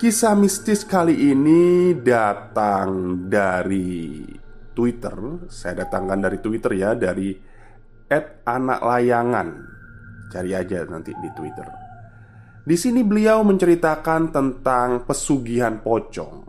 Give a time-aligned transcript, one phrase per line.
[0.00, 4.24] Kisah mistis kali ini datang dari
[4.72, 5.12] Twitter.
[5.52, 7.36] Saya datangkan dari Twitter ya, dari
[8.08, 9.48] @anaklayangan.
[10.32, 11.68] Cari aja nanti di Twitter.
[12.64, 16.48] Di sini beliau menceritakan tentang pesugihan pocong.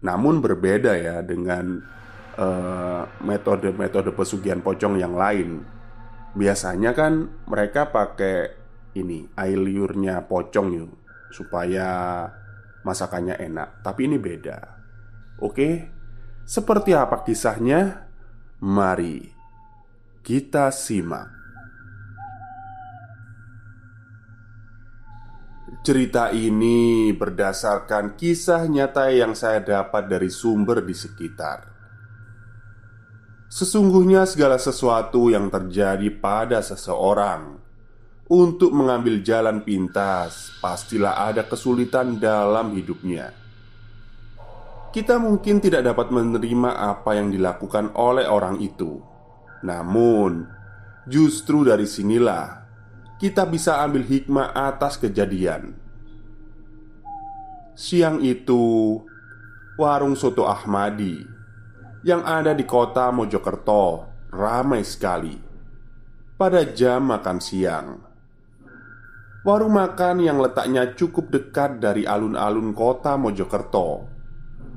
[0.00, 1.84] Namun berbeda ya dengan
[2.32, 5.68] eh, metode-metode uh, pesugihan pocong yang lain.
[6.32, 8.56] Biasanya kan mereka pakai
[8.96, 10.92] ini air liurnya pocong yuk
[11.28, 12.24] supaya
[12.84, 14.58] masakannya enak, tapi ini beda.
[15.42, 15.90] Oke,
[16.44, 18.06] seperti apa kisahnya?
[18.64, 19.34] Mari
[20.24, 21.28] kita simak.
[25.84, 31.68] Cerita ini berdasarkan kisah nyata yang saya dapat dari sumber di sekitar.
[33.52, 37.63] Sesungguhnya, segala sesuatu yang terjadi pada seseorang
[38.28, 43.36] untuk mengambil jalan pintas, pastilah ada kesulitan dalam hidupnya.
[44.94, 49.02] Kita mungkin tidak dapat menerima apa yang dilakukan oleh orang itu,
[49.66, 50.46] namun
[51.04, 52.64] justru dari sinilah
[53.18, 55.74] kita bisa ambil hikmah atas kejadian.
[57.74, 59.02] Siang itu,
[59.74, 61.26] warung soto Ahmadi
[62.06, 65.34] yang ada di kota Mojokerto ramai sekali
[66.38, 68.13] pada jam makan siang.
[69.44, 74.08] Warung makan yang letaknya cukup dekat dari alun-alun kota Mojokerto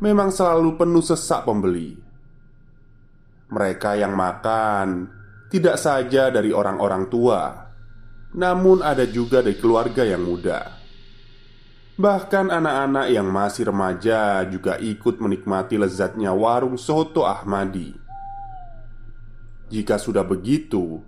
[0.03, 1.95] Memang selalu penuh sesak pembeli.
[3.47, 5.07] Mereka yang makan
[5.47, 7.71] tidak saja dari orang-orang tua
[8.35, 10.77] Namun ada juga dari keluarga yang muda.
[11.95, 17.95] Bahkan anak-anak yang masih remaja juga ikut menikmati lezatnya warung soto Ahmadi.
[19.71, 21.01] Jika sudah begitu,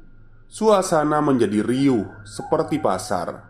[0.48, 3.49] suasana menjadi riuh seperti pasar.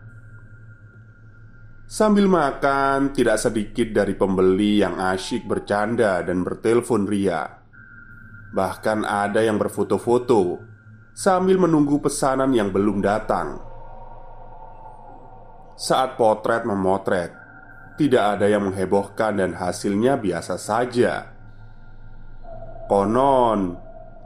[1.90, 7.66] Sambil makan, tidak sedikit dari pembeli yang asyik bercanda dan bertelepon ria.
[8.54, 10.62] Bahkan ada yang berfoto-foto
[11.10, 13.58] sambil menunggu pesanan yang belum datang.
[15.74, 17.34] Saat potret memotret,
[17.98, 21.26] tidak ada yang menghebohkan dan hasilnya biasa saja.
[22.86, 23.74] Konon,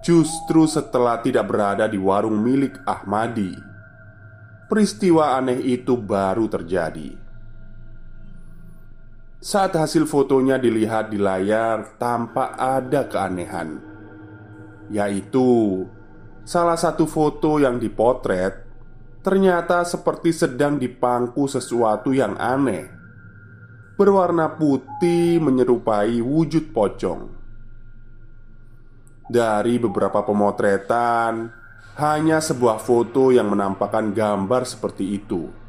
[0.04, 3.56] justru setelah tidak berada di warung milik Ahmadi,
[4.68, 7.23] peristiwa aneh itu baru terjadi.
[9.44, 13.76] Saat hasil fotonya dilihat di layar, tampak ada keanehan,
[14.88, 15.84] yaitu
[16.48, 18.64] salah satu foto yang dipotret
[19.20, 22.88] ternyata seperti sedang dipangku sesuatu yang aneh,
[24.00, 27.28] berwarna putih menyerupai wujud pocong.
[29.28, 31.52] Dari beberapa pemotretan,
[32.00, 35.63] hanya sebuah foto yang menampakkan gambar seperti itu.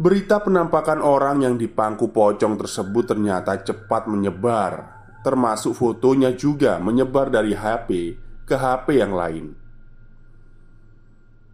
[0.00, 7.52] Berita penampakan orang yang dipangku pocong tersebut ternyata cepat menyebar, termasuk fotonya juga menyebar dari
[7.52, 8.16] HP
[8.48, 9.52] ke HP yang lain.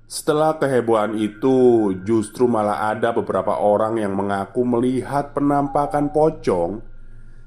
[0.07, 6.79] Setelah kehebohan itu, justru malah ada beberapa orang yang mengaku melihat penampakan pocong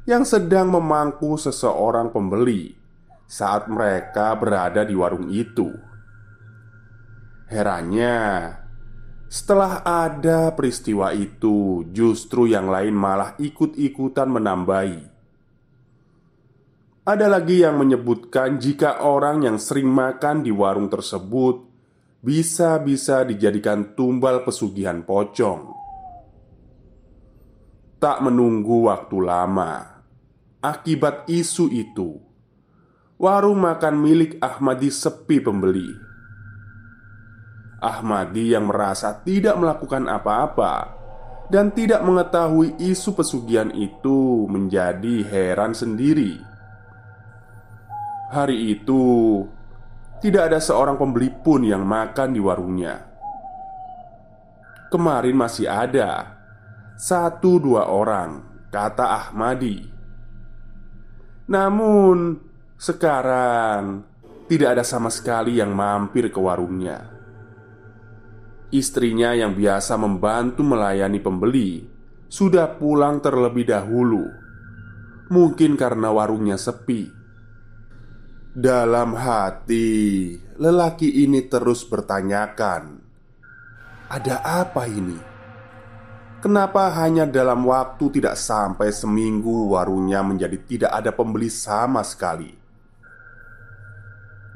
[0.04, 2.76] yang sedang memangku seseorang pembeli
[3.24, 5.72] saat mereka berada di warung itu.
[7.48, 8.20] Herannya,
[9.30, 15.06] setelah ada peristiwa itu, justru yang lain malah ikut-ikutan menambahi.
[17.06, 21.62] Ada lagi yang menyebutkan jika orang yang sering makan di warung tersebut
[22.26, 25.78] bisa-bisa dijadikan tumbal pesugihan pocong.
[28.02, 30.02] Tak menunggu waktu lama,
[30.58, 32.18] akibat isu itu,
[33.22, 36.09] warung makan milik Ahmadi sepi pembeli.
[37.80, 41.00] Ahmadi yang merasa tidak melakukan apa-apa
[41.50, 46.38] dan tidak mengetahui isu pesugihan itu menjadi heran sendiri.
[48.30, 49.42] Hari itu,
[50.22, 52.96] tidak ada seorang pembeli pun yang makan di warungnya.
[54.94, 56.38] Kemarin masih ada
[56.94, 59.90] satu dua orang, kata Ahmadi.
[61.50, 62.38] Namun,
[62.78, 64.06] sekarang
[64.46, 67.19] tidak ada sama sekali yang mampir ke warungnya.
[68.70, 71.90] Istrinya yang biasa membantu melayani pembeli
[72.30, 74.30] sudah pulang terlebih dahulu,
[75.34, 77.10] mungkin karena warungnya sepi.
[78.54, 83.02] Dalam hati, lelaki ini terus bertanyakan,
[84.06, 85.18] "Ada apa ini?
[86.38, 92.54] Kenapa hanya dalam waktu tidak sampai seminggu warungnya menjadi tidak ada pembeli sama sekali?"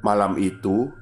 [0.06, 0.94] Malam itu,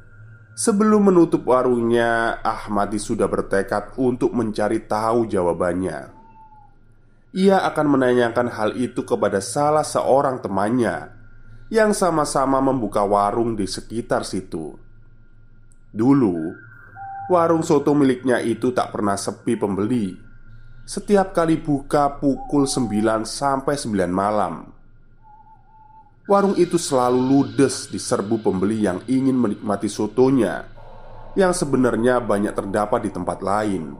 [0.56, 6.22] sebelum menutup warungnya, Ahmadi sudah bertekad untuk mencari tahu jawabannya.
[7.32, 11.16] Ia akan menanyakan hal itu kepada salah seorang temannya
[11.72, 14.76] yang sama-sama membuka warung di sekitar situ.
[15.92, 16.36] Dulu,
[17.32, 20.12] warung soto miliknya itu tak pernah sepi pembeli.
[20.84, 24.71] Setiap kali buka pukul 9 sampai 9 malam.
[26.30, 30.70] Warung itu selalu ludes diserbu pembeli yang ingin menikmati sotonya
[31.34, 33.98] yang sebenarnya banyak terdapat di tempat lain.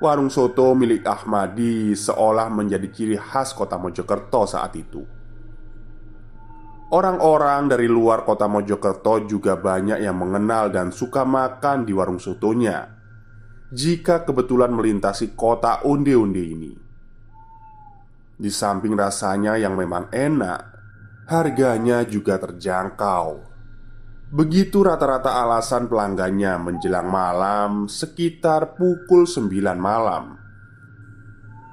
[0.00, 5.04] Warung soto milik Ahmadi seolah menjadi ciri khas kota Mojokerto saat itu.
[6.92, 12.84] Orang-orang dari luar kota Mojokerto juga banyak yang mengenal dan suka makan di warung sotonya
[13.72, 16.81] Jika kebetulan melintasi kota onde-onde ini
[18.36, 20.60] Di samping rasanya yang memang enak
[21.28, 23.52] Harganya juga terjangkau
[24.32, 30.42] Begitu rata-rata alasan pelanggannya menjelang malam sekitar pukul 9 malam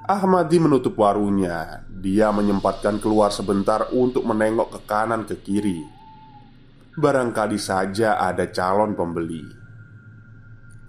[0.09, 1.85] Ahmadi menutup warungnya.
[1.85, 5.85] Dia menyempatkan keluar sebentar untuk menengok ke kanan ke kiri.
[6.97, 9.45] Barangkali saja ada calon pembeli.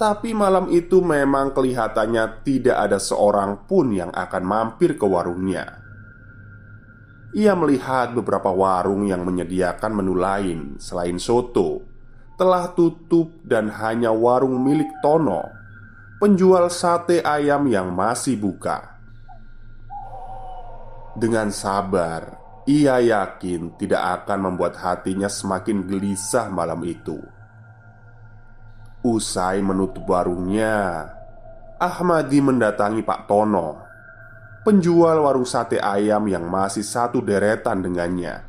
[0.01, 5.77] Tapi malam itu memang kelihatannya tidak ada seorang pun yang akan mampir ke warungnya.
[7.37, 11.85] Ia melihat beberapa warung yang menyediakan menu lain selain soto
[12.41, 15.45] telah tutup dan hanya warung milik Tono,
[16.17, 18.97] penjual sate ayam yang masih buka.
[21.13, 27.21] Dengan sabar, ia yakin tidak akan membuat hatinya semakin gelisah malam itu.
[29.01, 31.09] Usai menutup warungnya,
[31.81, 33.81] Ahmadi mendatangi Pak Tono,
[34.61, 38.45] penjual warung sate ayam yang masih satu deretan dengannya.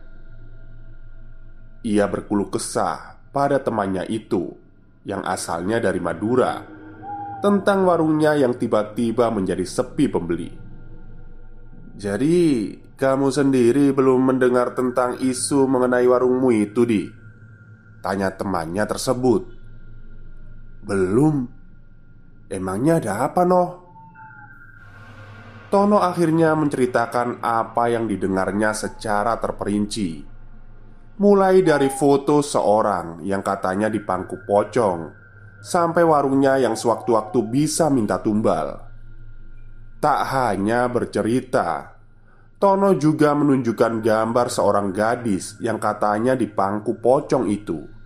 [1.87, 4.51] Ia berkeluh kesah pada temannya itu
[5.07, 6.59] yang asalnya dari Madura
[7.39, 10.51] tentang warungnya yang tiba-tiba menjadi sepi pembeli.
[11.95, 17.07] Jadi, kamu sendiri belum mendengar tentang isu mengenai warungmu itu, Di?
[18.03, 19.60] Tanya temannya tersebut
[20.81, 21.47] Belum
[22.51, 23.69] Emangnya ada apa, noh?
[25.71, 30.27] Tono akhirnya menceritakan apa yang didengarnya secara terperinci
[31.23, 35.15] Mulai dari foto seorang yang katanya dipangku pocong
[35.63, 38.83] Sampai warungnya yang sewaktu-waktu bisa minta tumbal
[40.03, 42.01] Tak hanya bercerita,
[42.61, 48.00] Tono juga menunjukkan gambar seorang gadis yang katanya di pangku pocong itu.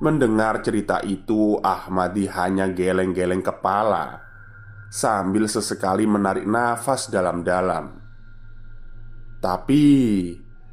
[0.00, 4.24] Mendengar cerita itu, Ahmadi hanya geleng-geleng kepala
[4.88, 8.00] sambil sesekali menarik nafas dalam-dalam.
[9.44, 9.84] Tapi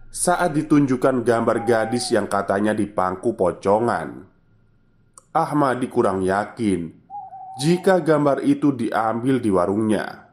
[0.07, 4.23] saat ditunjukkan gambar gadis yang katanya di pangku pocongan,
[5.35, 6.87] Ahmadi kurang yakin
[7.59, 10.23] jika gambar itu diambil di warungnya.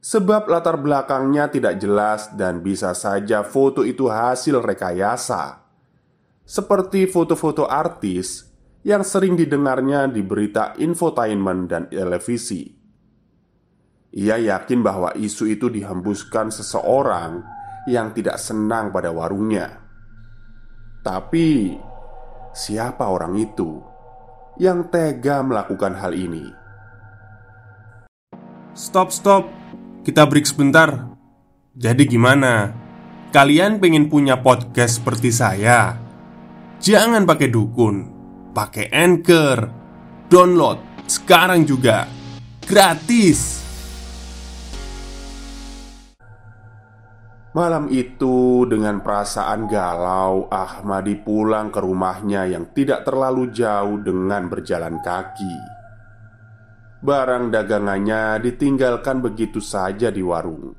[0.00, 5.67] Sebab latar belakangnya tidak jelas dan bisa saja foto itu hasil rekayasa.
[6.48, 8.40] Seperti foto-foto artis
[8.80, 12.64] yang sering didengarnya di berita infotainment dan televisi.
[14.16, 17.44] Ia yakin bahwa isu itu dihembuskan seseorang
[17.84, 19.76] yang tidak senang pada warungnya.
[21.04, 21.76] Tapi
[22.56, 23.84] siapa orang itu
[24.56, 26.48] yang tega melakukan hal ini.
[28.72, 29.44] Stop, stop.
[30.00, 31.12] Kita break sebentar.
[31.76, 32.72] Jadi gimana?
[33.36, 36.07] Kalian pengen punya podcast seperti saya?
[36.78, 37.96] Jangan pakai dukun,
[38.54, 39.58] pakai Anchor.
[40.30, 40.78] Download
[41.10, 42.06] sekarang juga.
[42.62, 43.66] Gratis.
[47.50, 55.02] Malam itu, dengan perasaan galau, Ahmadi pulang ke rumahnya yang tidak terlalu jauh dengan berjalan
[55.02, 55.56] kaki.
[57.02, 60.78] Barang dagangannya ditinggalkan begitu saja di warung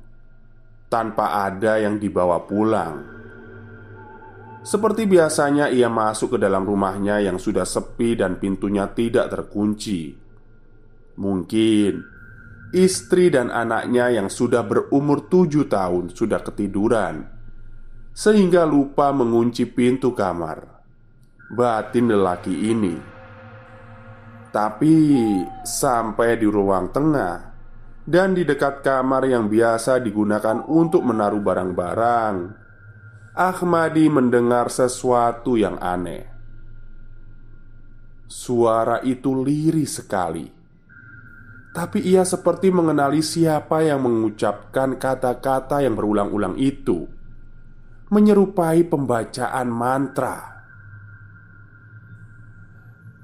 [0.88, 3.19] tanpa ada yang dibawa pulang.
[4.60, 10.12] Seperti biasanya, ia masuk ke dalam rumahnya yang sudah sepi dan pintunya tidak terkunci.
[11.16, 11.92] Mungkin
[12.70, 17.24] istri dan anaknya yang sudah berumur tujuh tahun sudah ketiduran,
[18.12, 20.80] sehingga lupa mengunci pintu kamar.
[21.50, 22.94] Batin lelaki ini,
[24.54, 24.94] tapi
[25.66, 27.36] sampai di ruang tengah
[28.06, 32.34] dan di dekat kamar yang biasa digunakan untuk menaruh barang-barang,
[33.30, 36.26] Ahmadi mendengar sesuatu yang aneh.
[38.26, 40.50] Suara itu lirih sekali,
[41.70, 47.06] tapi ia seperti mengenali siapa yang mengucapkan kata-kata yang berulang-ulang itu,
[48.10, 50.66] menyerupai pembacaan mantra.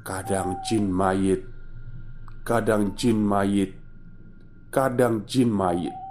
[0.07, 1.43] Kadang jin mayit,
[2.47, 3.75] kadang jin mayit,
[4.71, 6.06] kadang jin mayit.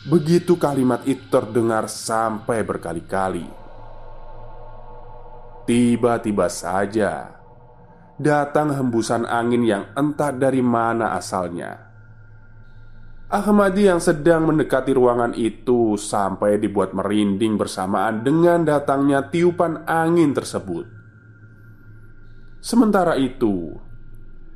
[0.00, 3.44] Begitu kalimat itu terdengar sampai berkali-kali.
[5.68, 7.36] Tiba-tiba saja
[8.16, 11.92] datang hembusan angin yang entah dari mana asalnya.
[13.28, 20.88] Ahmadi yang sedang mendekati ruangan itu sampai dibuat merinding bersamaan dengan datangnya tiupan angin tersebut.
[22.64, 23.76] Sementara itu,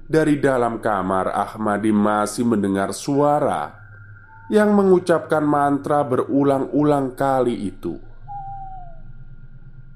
[0.08, 3.83] dari dalam kamar, Ahmadi masih mendengar suara
[4.52, 7.96] yang mengucapkan mantra berulang-ulang kali itu.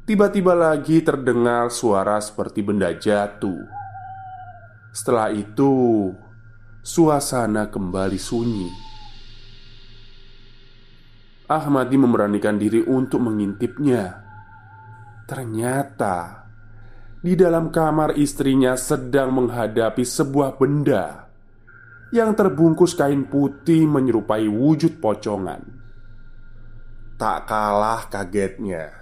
[0.09, 3.61] Tiba-tiba lagi terdengar suara seperti benda jatuh.
[4.89, 6.09] Setelah itu,
[6.81, 8.73] suasana kembali sunyi.
[11.45, 14.25] Ahmadi memberanikan diri untuk mengintipnya.
[15.29, 16.49] Ternyata
[17.21, 21.28] di dalam kamar istrinya sedang menghadapi sebuah benda
[22.15, 25.61] yang terbungkus kain putih menyerupai wujud pocongan.
[27.19, 28.99] Tak kalah kagetnya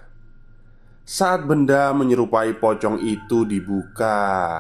[1.07, 4.59] saat benda menyerupai pocong itu dibuka.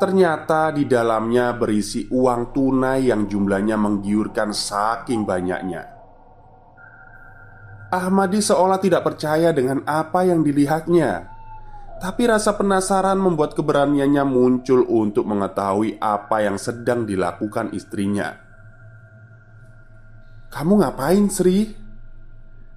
[0.00, 5.84] Ternyata di dalamnya berisi uang tunai yang jumlahnya menggiurkan saking banyaknya.
[7.92, 11.37] Ahmadi seolah tidak percaya dengan apa yang dilihatnya
[11.98, 18.38] tapi rasa penasaran membuat keberaniannya muncul untuk mengetahui apa yang sedang dilakukan istrinya.
[20.50, 21.74] "Kamu ngapain, Sri?"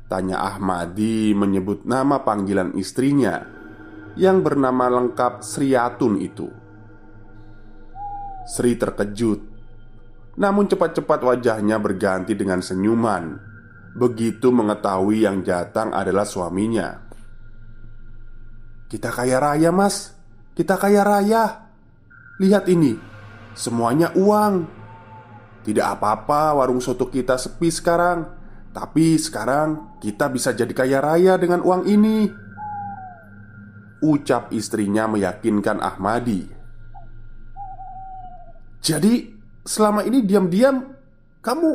[0.10, 3.46] tanya Ahmadi menyebut nama panggilan istrinya
[4.20, 6.52] yang bernama lengkap Sriatun itu.
[8.44, 9.40] Sri terkejut,
[10.36, 13.52] namun cepat-cepat wajahnya berganti dengan senyuman
[13.92, 17.11] begitu mengetahui yang datang adalah suaminya.
[18.92, 20.12] Kita kaya raya mas.
[20.52, 21.72] Kita kaya raya.
[22.44, 23.00] Lihat ini.
[23.56, 24.68] Semuanya uang.
[25.64, 28.28] Tidak apa-apa warung soto kita sepi sekarang.
[28.76, 32.28] Tapi sekarang kita bisa jadi kaya raya dengan uang ini.
[34.04, 36.52] Ucap istrinya meyakinkan Ahmadi.
[38.82, 39.30] Jadi
[39.64, 41.00] selama ini diam-diam
[41.42, 41.72] Kamu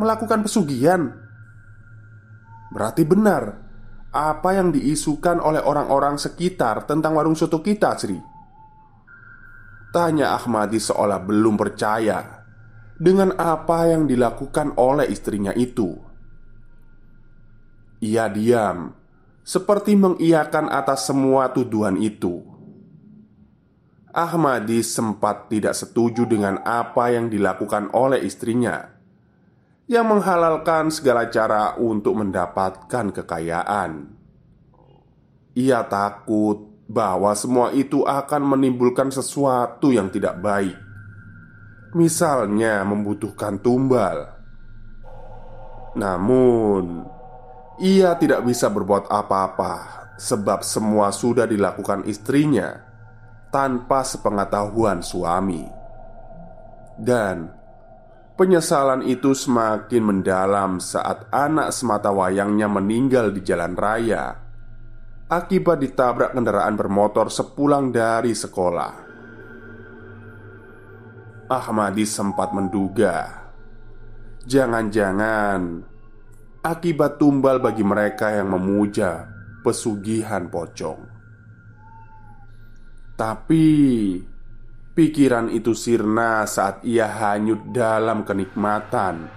[0.00, 1.06] melakukan pesugihan?
[2.74, 3.67] Berarti benar
[4.08, 8.16] apa yang diisukan oleh orang-orang sekitar tentang warung soto kita, Sri?
[9.92, 12.44] Tanya Ahmadi seolah belum percaya
[12.96, 15.96] dengan apa yang dilakukan oleh istrinya itu.
[18.04, 18.94] Ia diam,
[19.42, 22.44] seperti mengiyakan atas semua tuduhan itu.
[24.12, 28.97] Ahmadi sempat tidak setuju dengan apa yang dilakukan oleh istrinya
[29.88, 34.12] yang menghalalkan segala cara untuk mendapatkan kekayaan.
[35.56, 40.76] Ia takut bahwa semua itu akan menimbulkan sesuatu yang tidak baik,
[41.96, 44.28] misalnya membutuhkan tumbal.
[45.96, 47.08] Namun,
[47.80, 52.84] ia tidak bisa berbuat apa-apa sebab semua sudah dilakukan istrinya
[53.48, 55.64] tanpa sepengetahuan suami,
[57.00, 57.57] dan
[58.38, 64.38] Penyesalan itu semakin mendalam saat anak semata wayangnya meninggal di jalan raya
[65.26, 69.10] akibat ditabrak kendaraan bermotor sepulang dari sekolah.
[71.50, 73.48] Ahmadi sempat menduga,
[74.46, 75.82] jangan-jangan
[76.62, 79.26] akibat tumbal bagi mereka yang memuja
[79.66, 81.00] pesugihan pocong.
[83.18, 83.66] Tapi
[84.98, 89.30] pikiran itu sirna saat ia hanyut dalam kenikmatan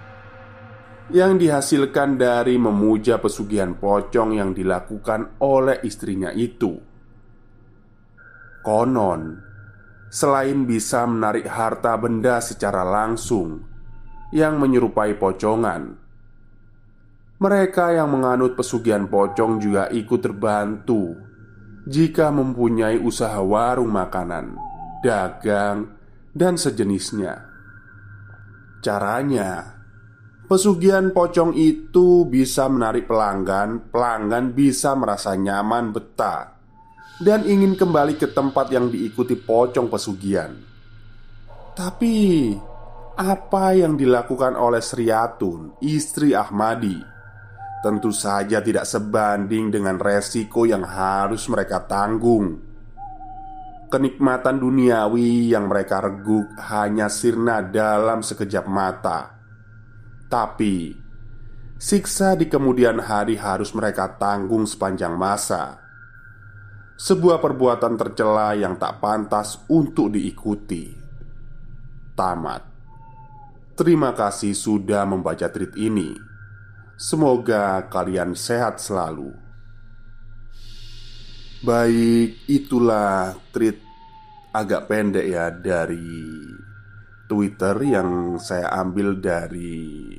[1.14, 6.82] yang dihasilkan dari memuja pesugihan pocong yang dilakukan oleh istrinya itu.
[8.66, 9.38] Konon,
[10.10, 13.62] selain bisa menarik harta benda secara langsung
[14.34, 15.94] yang menyerupai pocongan,
[17.38, 21.14] mereka yang menganut pesugihan pocong juga ikut terbantu
[21.86, 24.71] jika mempunyai usaha warung makanan,
[25.02, 25.98] dagang,
[26.32, 27.50] dan sejenisnya.
[28.80, 29.78] Caranya,
[30.48, 36.52] pesugihan pocong itu bisa menarik pelanggan, pelanggan bisa merasa nyaman betah
[37.22, 40.50] dan ingin kembali ke tempat yang diikuti pocong pesugihan.
[41.72, 42.50] Tapi
[43.14, 46.98] apa yang dilakukan oleh Sriatun, istri Ahmadi,
[47.86, 52.71] tentu saja tidak sebanding dengan resiko yang harus mereka tanggung.
[53.92, 59.36] Kenikmatan duniawi yang mereka reguk hanya sirna dalam sekejap mata.
[60.32, 60.96] Tapi
[61.76, 65.82] siksa di kemudian hari harus mereka tanggung sepanjang masa
[67.02, 70.86] sebuah perbuatan tercela yang tak pantas untuk diikuti.
[72.14, 72.62] Tamat.
[73.74, 76.14] Terima kasih sudah membaca tweet ini.
[76.94, 79.34] Semoga kalian sehat selalu.
[81.66, 83.81] Baik, itulah tweet
[84.52, 86.40] agak pendek ya dari
[87.28, 90.12] Twitter yang saya ambil dari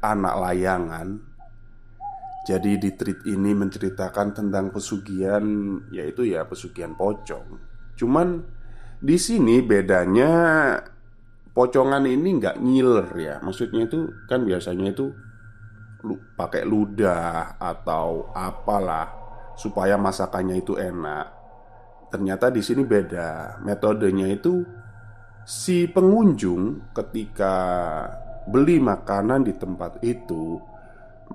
[0.00, 1.28] anak layangan
[2.48, 5.44] jadi di tweet ini menceritakan tentang pesugihan
[5.92, 7.60] yaitu ya pesugihan pocong.
[7.92, 8.40] Cuman
[9.04, 10.32] di sini bedanya
[11.52, 13.36] pocongan ini nggak ngiler ya.
[13.44, 15.12] Maksudnya itu kan biasanya itu
[16.08, 19.12] lu, pakai ludah atau apalah
[19.52, 21.37] supaya masakannya itu enak.
[22.08, 23.60] Ternyata di sini beda.
[23.60, 24.64] Metodenya itu
[25.44, 27.54] si pengunjung ketika
[28.48, 30.56] beli makanan di tempat itu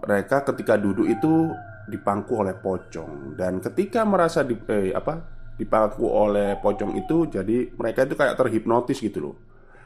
[0.02, 1.54] mereka ketika duduk itu
[1.86, 3.38] dipangku oleh pocong.
[3.38, 5.22] Dan ketika merasa di eh, apa
[5.54, 9.36] dipangku oleh pocong itu jadi mereka itu kayak terhipnotis gitu loh.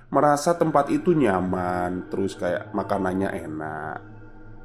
[0.07, 3.99] Merasa tempat itu nyaman terus kayak makanannya enak.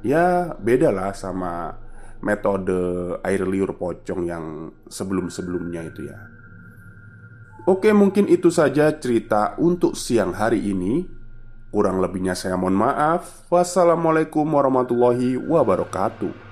[0.07, 1.82] Ya beda lah sama
[2.23, 2.79] metode
[3.21, 6.19] air liur pocong yang sebelum-sebelumnya itu ya
[7.63, 11.07] Oke mungkin itu saja cerita untuk siang hari ini
[11.73, 13.49] Kurang lebihnya saya mohon maaf.
[13.49, 16.42] Wassalamualaikum warahmatullahi wabarakatuh.